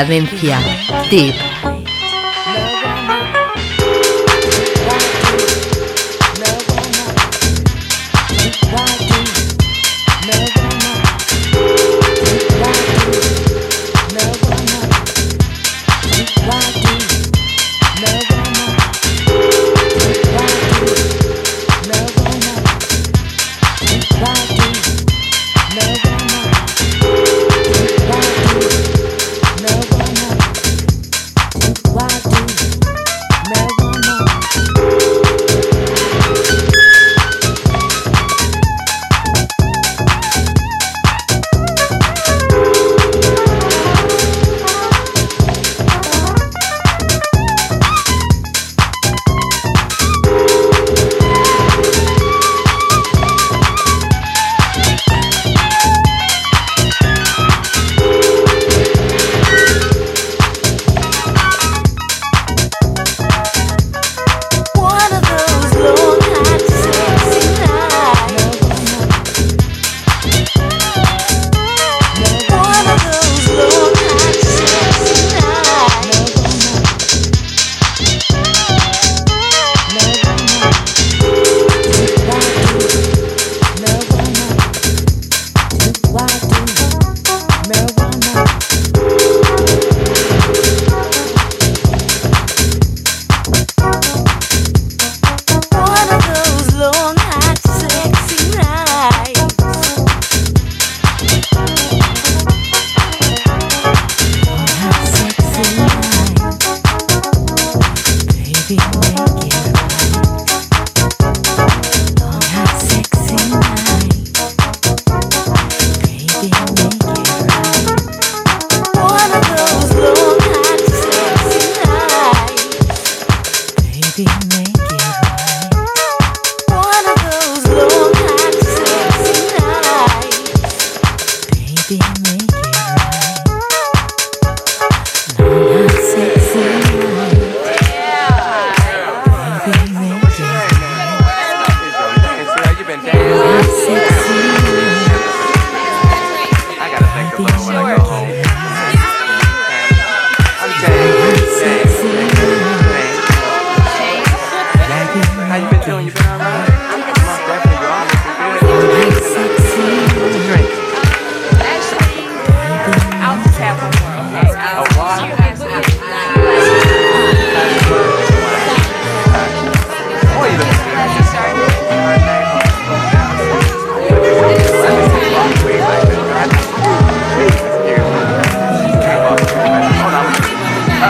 Cadencia 0.00 0.58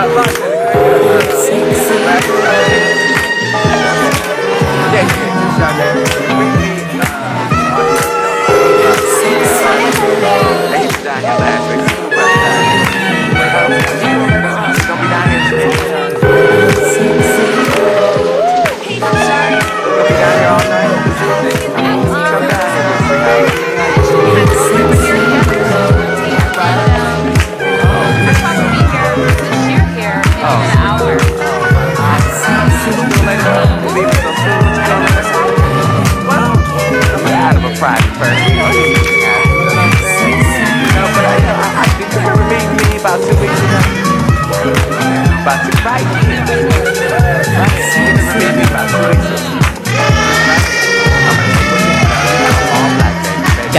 Sim, 0.01 1.75
sim. 1.75 2.40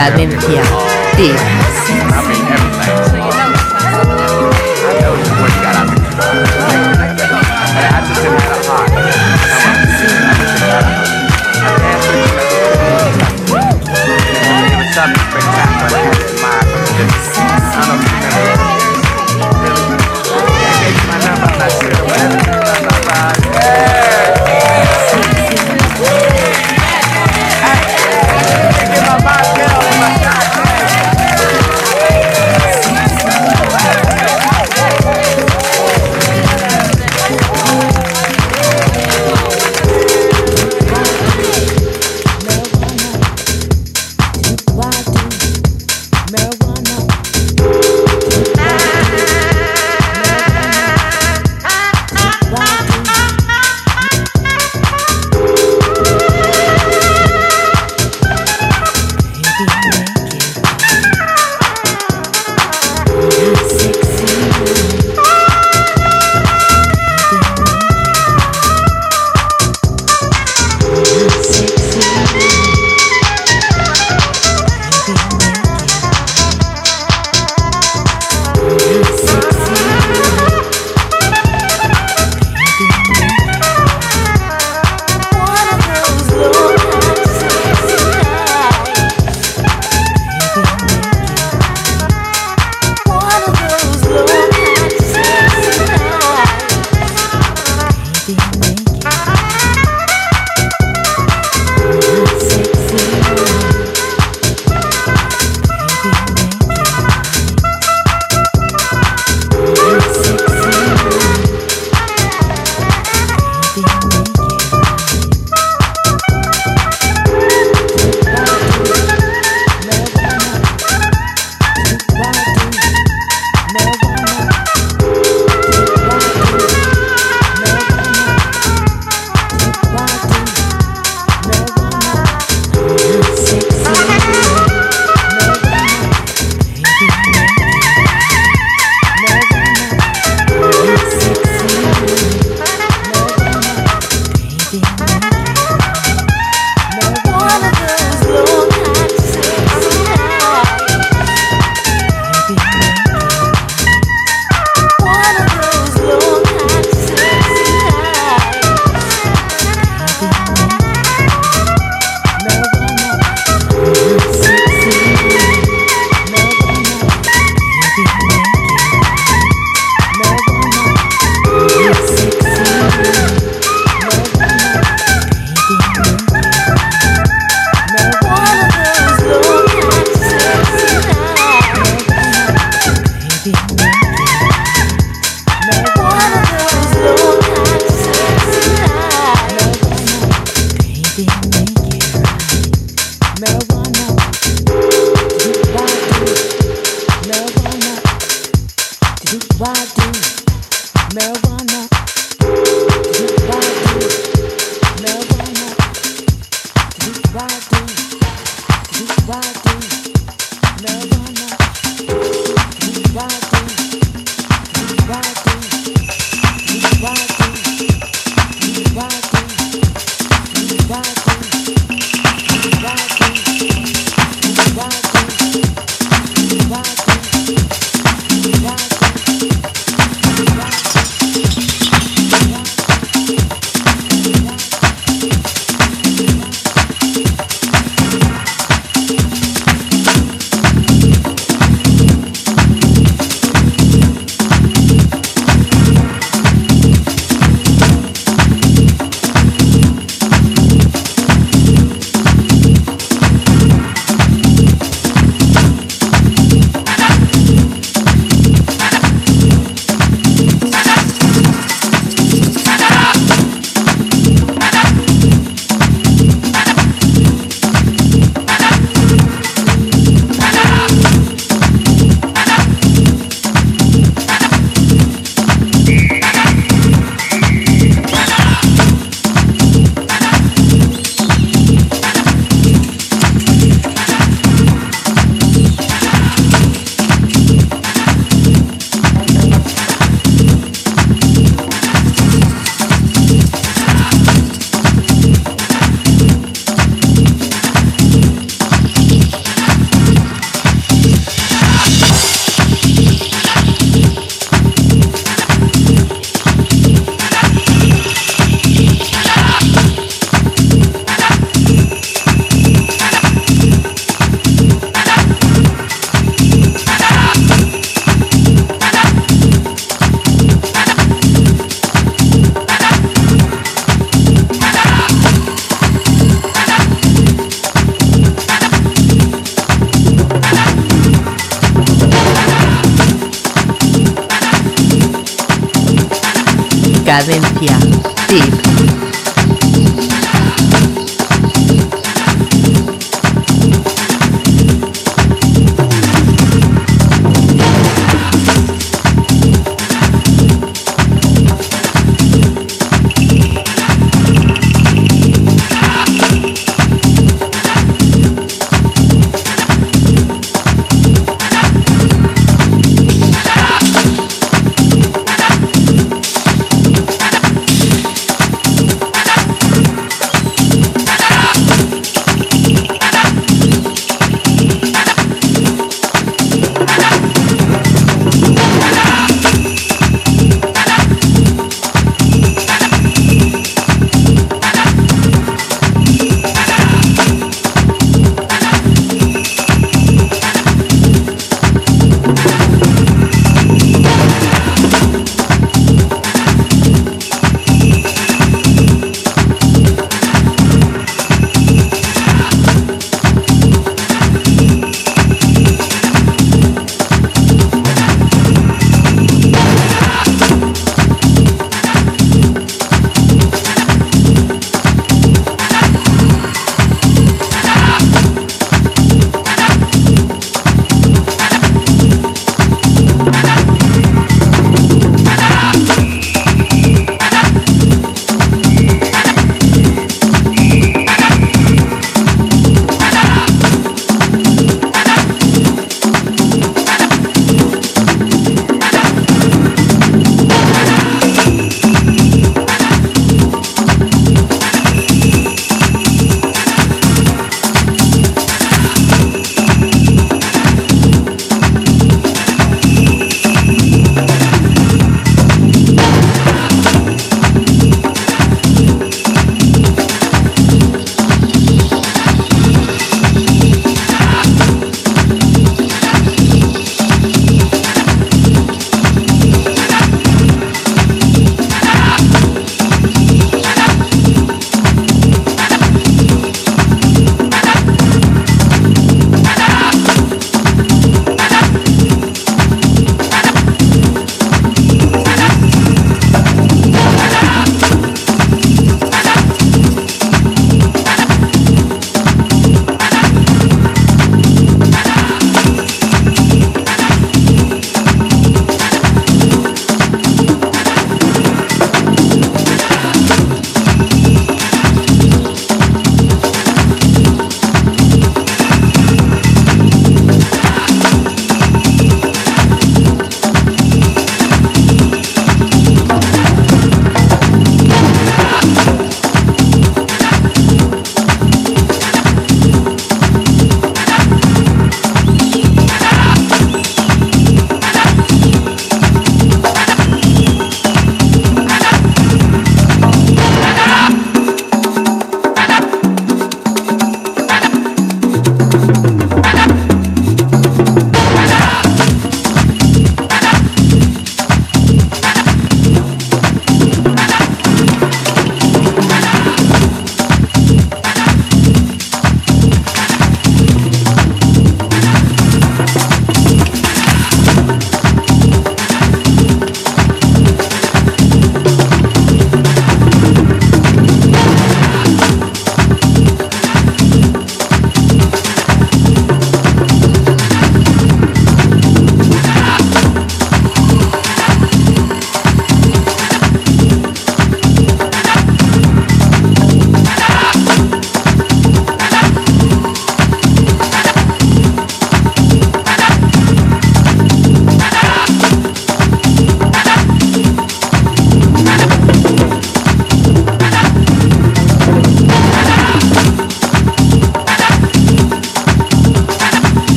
Deep. 0.00 0.30
Cadencia. 0.30 1.99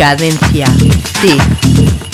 Cadencia. 0.00 0.64
Ti. 1.20 2.09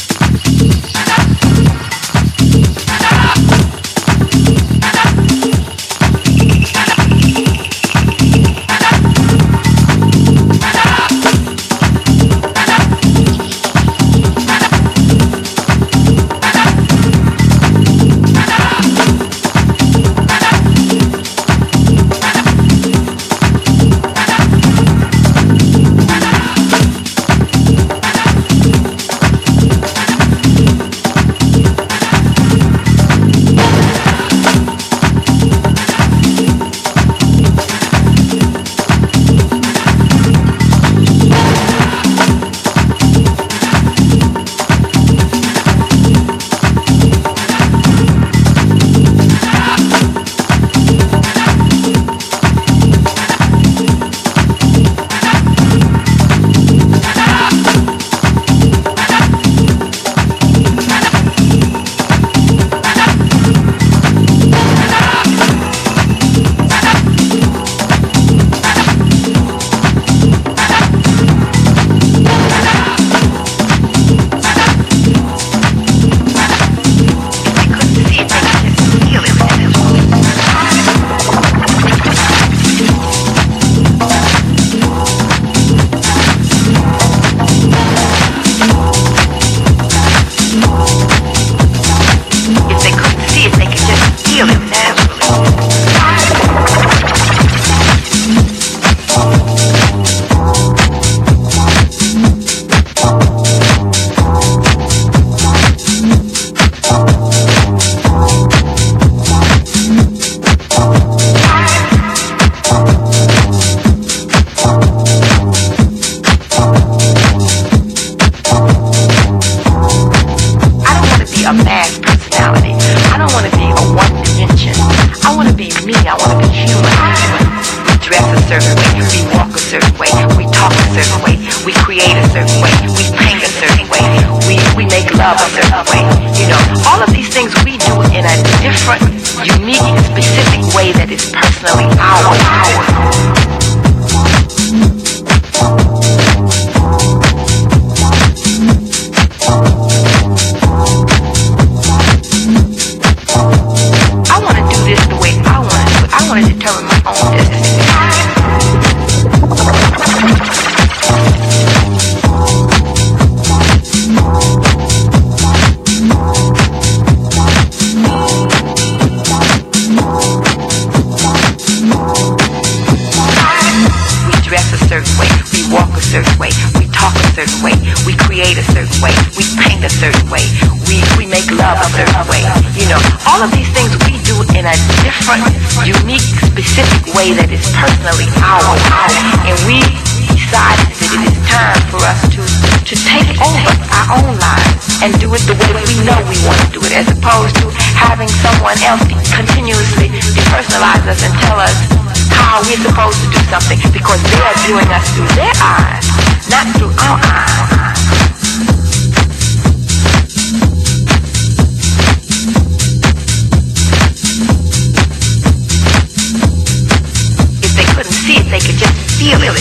if 218.36 218.44
they 218.50 218.60
could 218.60 218.76
just 218.76 218.92
feel 219.18 219.38
it. 219.42 219.56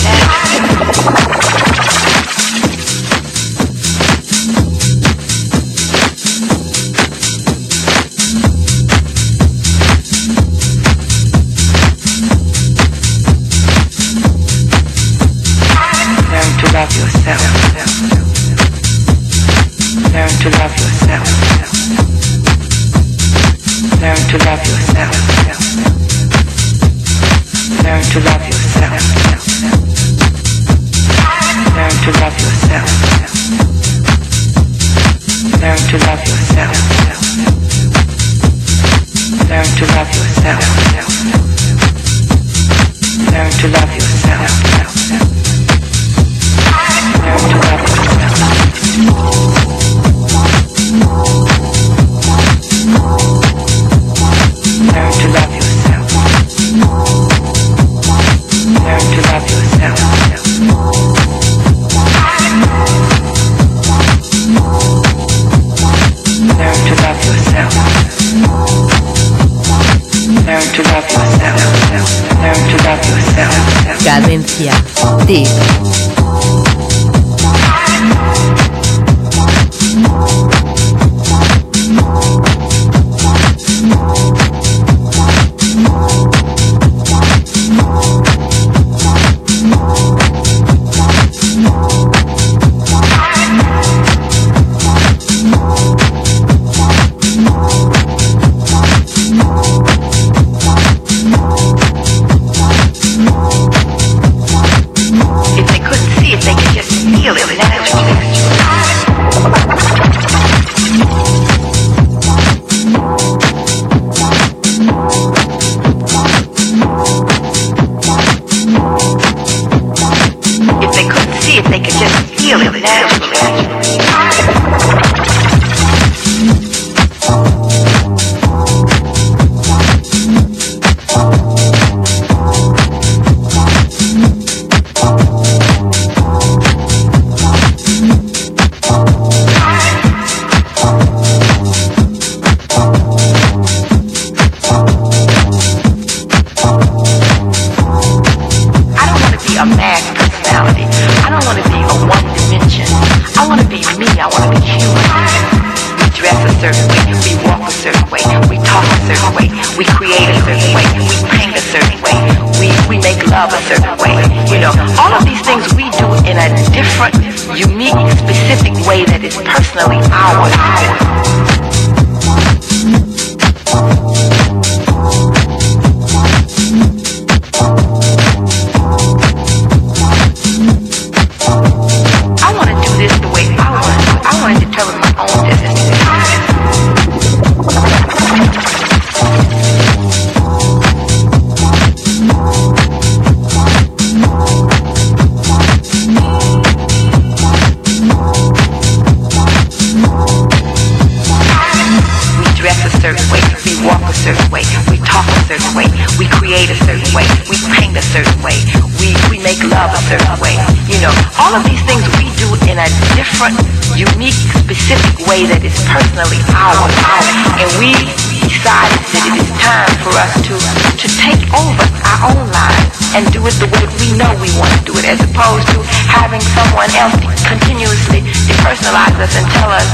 and 223.14 223.24
do 223.32 223.40
it 223.46 223.54
the 223.58 223.68
way 223.72 223.84
we 224.00 224.12
know 224.16 224.28
we 224.40 224.50
want 224.60 224.72
to 224.76 224.82
do 224.84 224.92
it, 224.98 225.04
as 225.04 225.20
opposed 225.20 225.66
to 225.72 225.80
having 226.08 226.40
someone 226.54 226.90
else 226.96 227.16
continuously 227.46 228.20
depersonalize 228.48 229.16
us 229.20 229.32
and 229.36 229.46
tell 229.56 229.70
us 229.70 229.88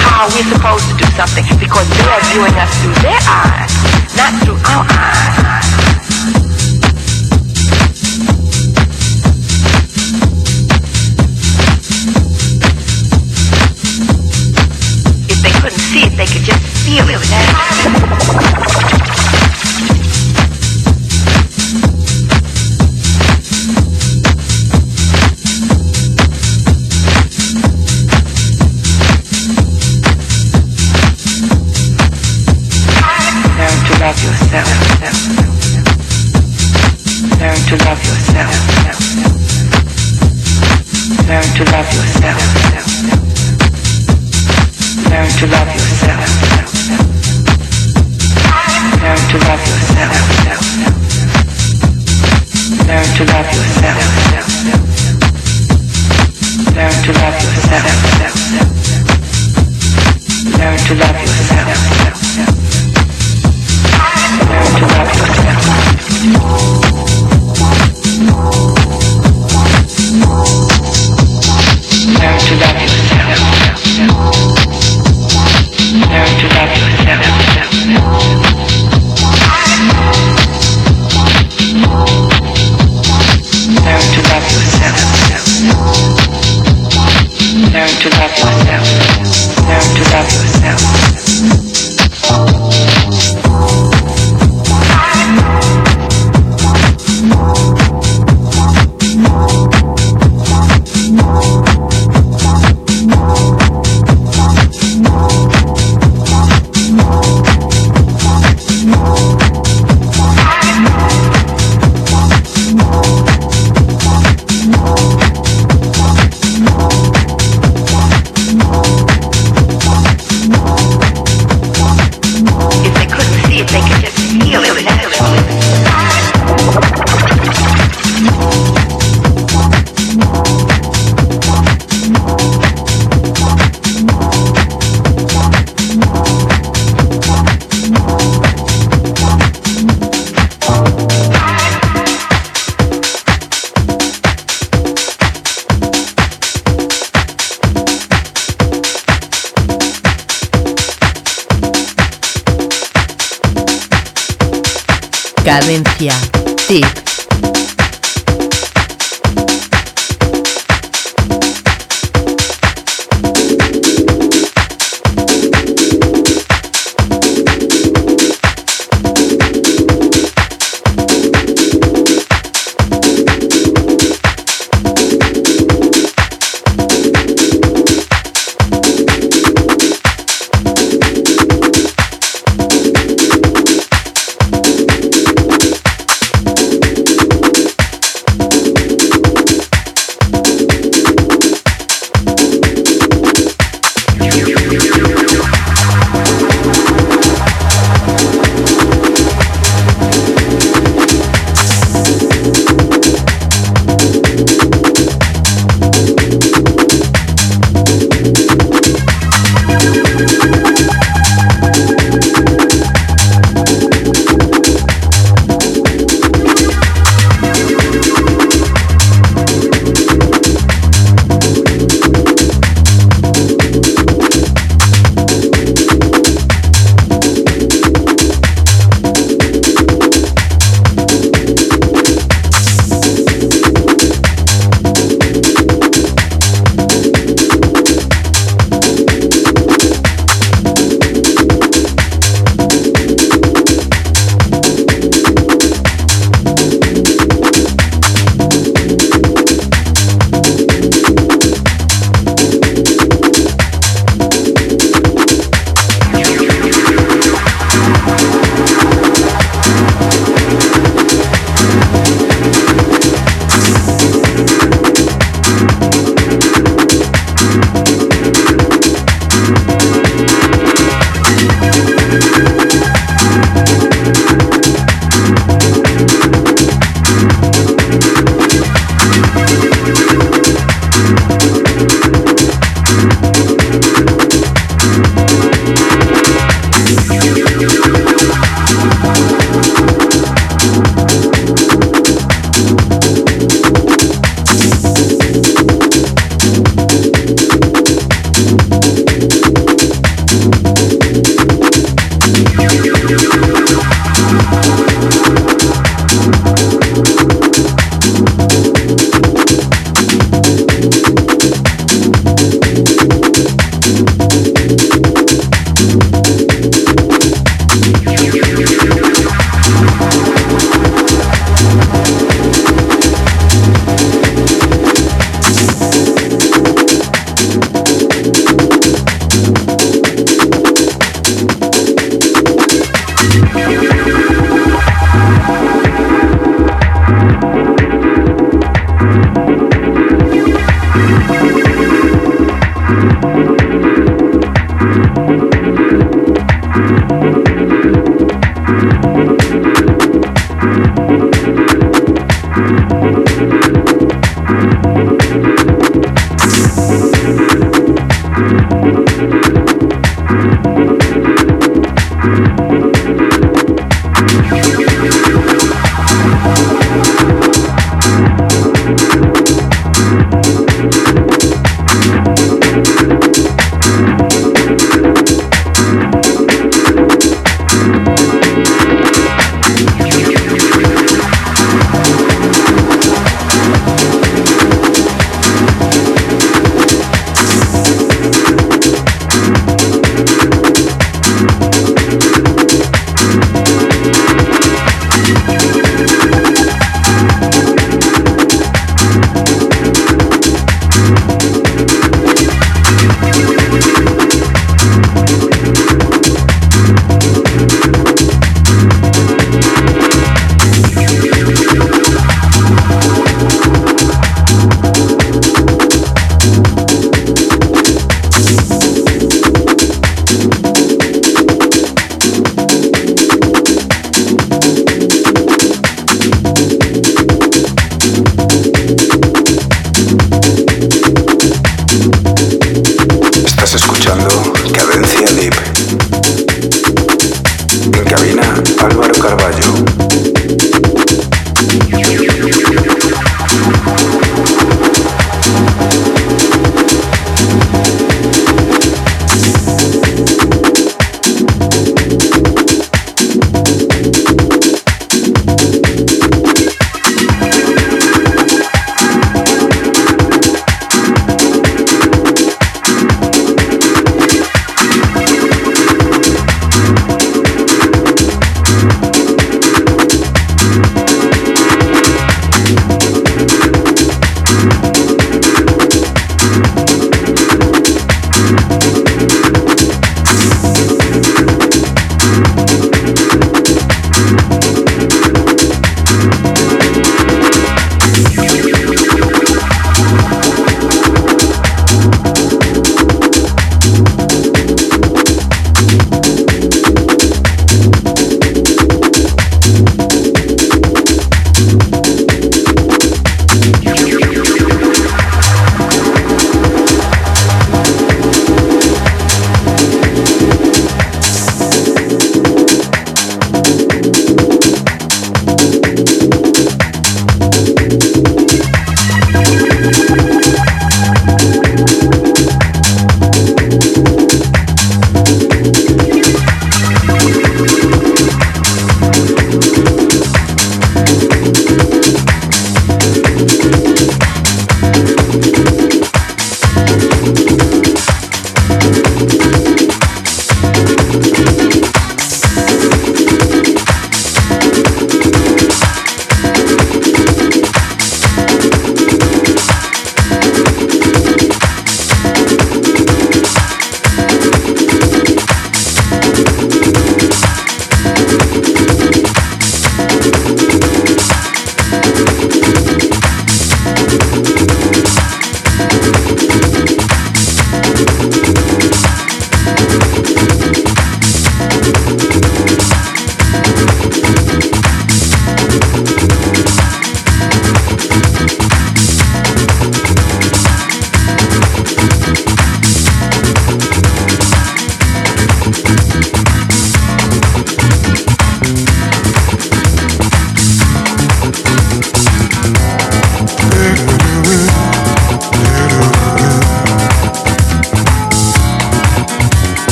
how 0.00 0.26
we're 0.30 0.46
supposed 0.50 0.86
to 0.90 0.94
do 0.96 1.06
something, 1.18 1.44
because 1.58 1.86
they 1.90 2.06
are 2.06 2.22
viewing 2.30 2.54
us 2.54 2.70
through 2.82 2.96
their 3.02 3.20
eyes, 3.26 3.72
not 4.16 4.32
through 4.44 4.58
our 4.66 4.86
eyes. 4.88 5.30
if 15.92 16.16
they 16.16 16.26
could 16.26 16.44
just 16.44 16.62
feel 16.86 17.04
it. 17.08 18.69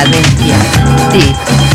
Cadencia. 0.00 0.56
Tip. 1.10 1.69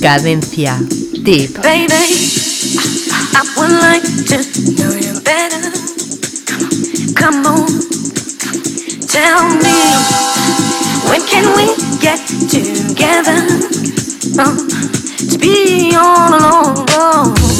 Cadencia. 0.00 0.78
Tip. 1.24 1.62
Baby, 1.62 2.04
I 3.34 3.42
would 3.56 3.72
like 3.72 4.04
to 4.28 4.36
know 4.76 4.92
you 4.94 5.20
better. 5.22 5.72
Come 7.14 7.46
on, 7.46 7.66
tell 9.08 9.48
me 9.64 9.78
when 11.08 11.20
can 11.26 11.46
we 11.56 11.66
get 12.00 12.20
together? 12.48 13.40
Oh, 14.38 14.56
to 15.30 15.38
be 15.38 15.96
all 15.96 16.34
alone. 16.34 17.53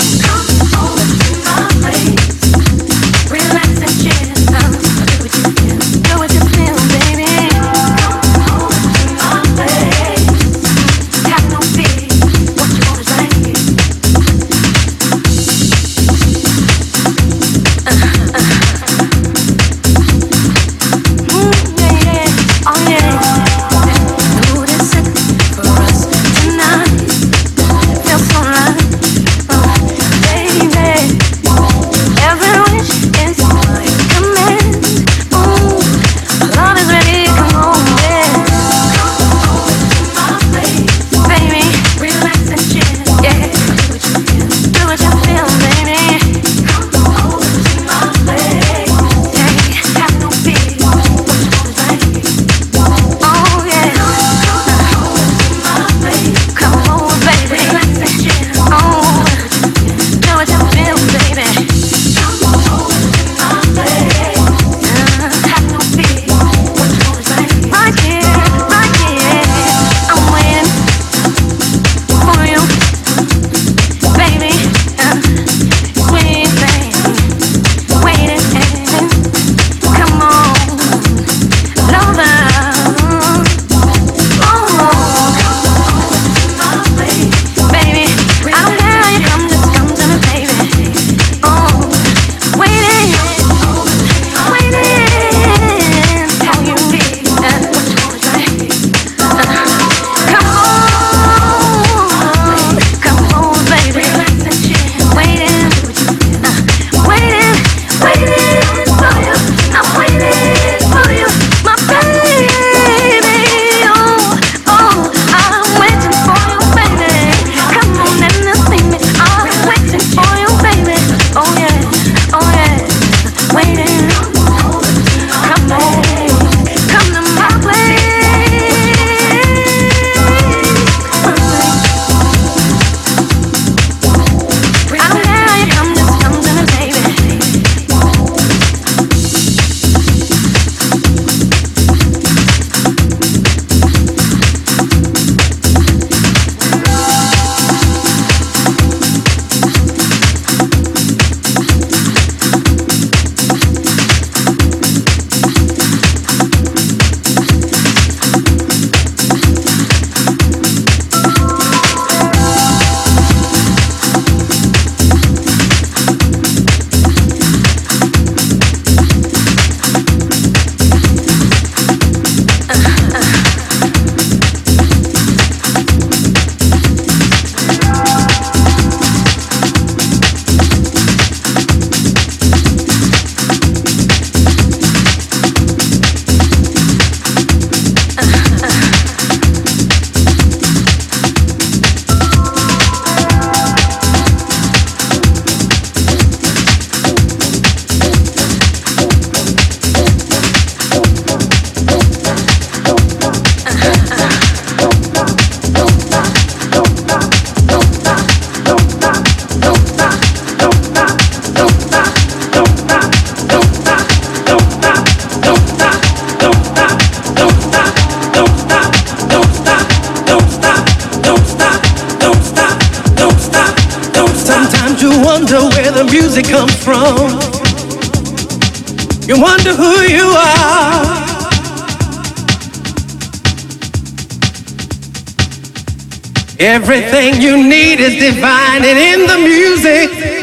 Everything 236.58 237.42
you 237.42 237.56
need 237.56 237.98
is 237.98 238.14
divine 238.14 238.84
and 238.84 238.98
in 238.98 239.26
the 239.26 239.38
music. 239.38 240.33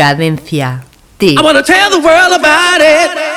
Cadencia. 0.00 0.82
I 1.20 1.42
wanna 1.42 1.62
tell 1.62 1.90
the 1.90 2.00
world 2.00 2.32
about 2.32 2.80
it. 2.80 3.29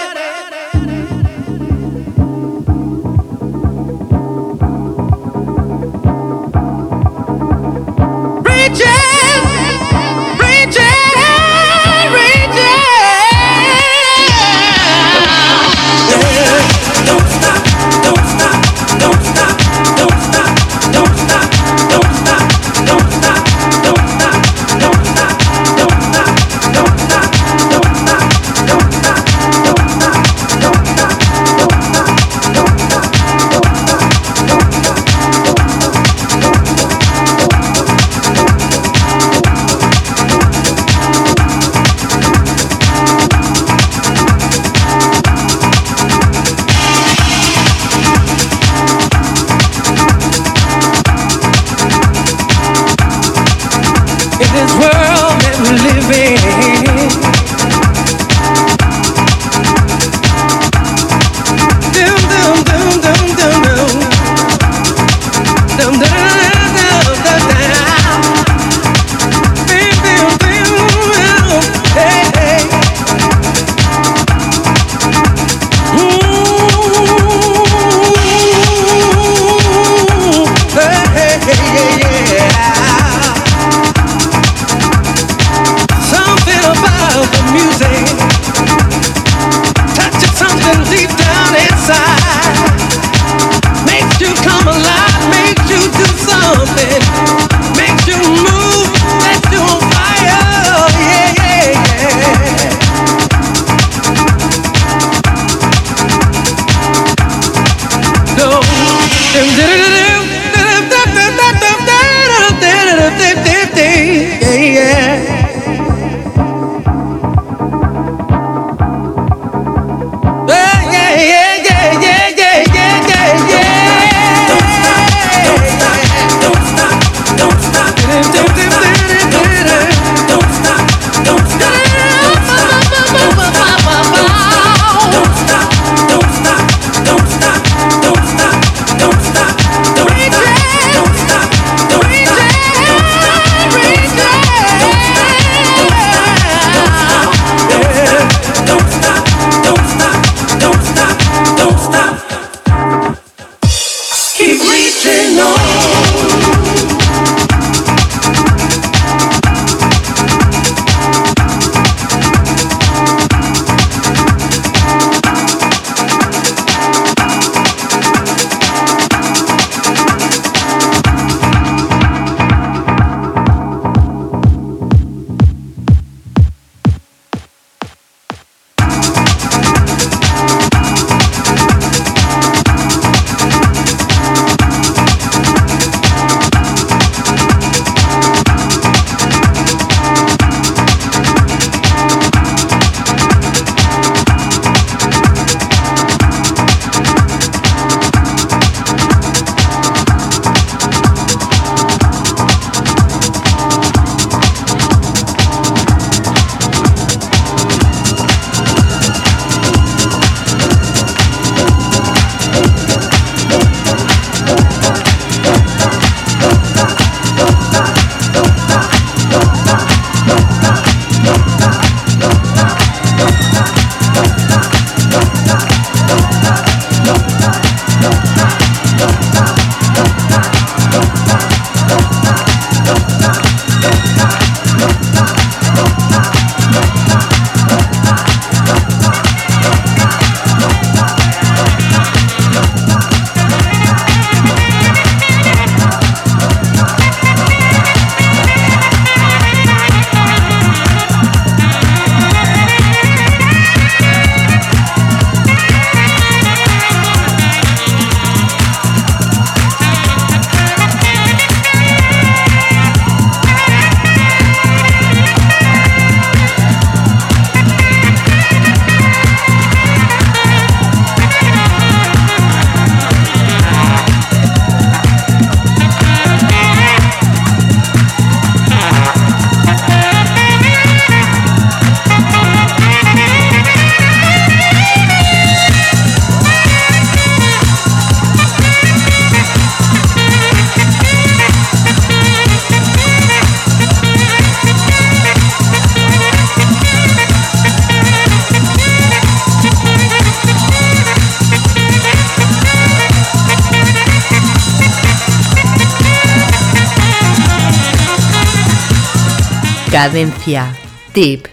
Cadencia. 310.03 310.75
Tip. 311.13 311.52